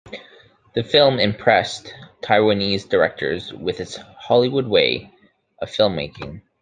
The 0.73 0.83
film 0.83 1.19
impressed 1.19 1.93
Taiwanese 2.23 2.89
directors 2.89 3.53
with 3.53 3.79
its 3.79 3.97
"Hollywood 3.97 4.65
way" 4.65 5.13
of 5.61 5.69
filmmaking. 5.69 6.41